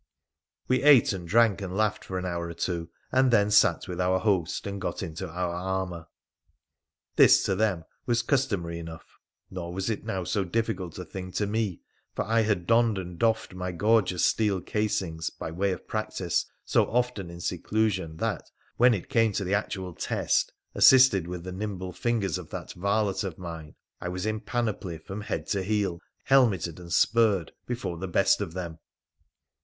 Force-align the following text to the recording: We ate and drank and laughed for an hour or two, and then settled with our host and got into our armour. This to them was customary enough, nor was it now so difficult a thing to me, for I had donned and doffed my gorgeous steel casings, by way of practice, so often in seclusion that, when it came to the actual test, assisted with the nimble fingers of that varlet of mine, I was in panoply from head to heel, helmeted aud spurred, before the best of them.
We 0.67 0.81
ate 0.81 1.13
and 1.13 1.27
drank 1.27 1.61
and 1.61 1.77
laughed 1.77 2.03
for 2.03 2.17
an 2.17 2.25
hour 2.25 2.47
or 2.49 2.55
two, 2.55 2.89
and 3.11 3.29
then 3.29 3.51
settled 3.51 3.87
with 3.87 4.01
our 4.01 4.17
host 4.17 4.65
and 4.65 4.81
got 4.81 5.03
into 5.03 5.29
our 5.29 5.53
armour. 5.53 6.07
This 7.17 7.43
to 7.43 7.55
them 7.55 7.85
was 8.07 8.23
customary 8.23 8.79
enough, 8.79 9.19
nor 9.51 9.71
was 9.71 9.91
it 9.91 10.03
now 10.03 10.23
so 10.23 10.43
difficult 10.43 10.97
a 10.97 11.05
thing 11.05 11.31
to 11.33 11.45
me, 11.45 11.81
for 12.15 12.25
I 12.25 12.41
had 12.41 12.65
donned 12.65 12.97
and 12.97 13.19
doffed 13.19 13.53
my 13.53 13.71
gorgeous 13.71 14.25
steel 14.25 14.59
casings, 14.59 15.29
by 15.29 15.51
way 15.51 15.71
of 15.71 15.87
practice, 15.87 16.47
so 16.65 16.85
often 16.87 17.29
in 17.29 17.39
seclusion 17.39 18.17
that, 18.17 18.49
when 18.77 18.95
it 18.95 19.07
came 19.07 19.33
to 19.33 19.43
the 19.43 19.53
actual 19.53 19.93
test, 19.93 20.51
assisted 20.73 21.27
with 21.27 21.43
the 21.43 21.51
nimble 21.51 21.93
fingers 21.93 22.39
of 22.39 22.49
that 22.49 22.73
varlet 22.73 23.23
of 23.23 23.37
mine, 23.37 23.75
I 23.99 24.07
was 24.09 24.25
in 24.25 24.39
panoply 24.39 24.97
from 24.97 25.21
head 25.21 25.45
to 25.49 25.61
heel, 25.61 25.99
helmeted 26.23 26.79
aud 26.79 26.91
spurred, 26.91 27.51
before 27.67 27.97
the 27.99 28.07
best 28.07 28.41
of 28.41 28.53
them. 28.55 28.79